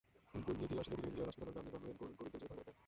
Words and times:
গুণনিধি 0.45 0.75
আসিলে 0.81 0.95
দুইজনে 1.03 1.09
মিলিয়া 1.11 1.27
রাজপুতানার 1.27 1.53
গ্রামে 1.55 1.69
গ্রামে 1.71 1.97
গরীব 1.99 2.15
দরিদ্রদের 2.19 2.39
ঘরে 2.49 2.59
ঘরে 2.59 2.63
ফের। 2.65 2.75